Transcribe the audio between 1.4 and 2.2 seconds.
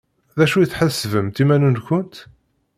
iman-nkent?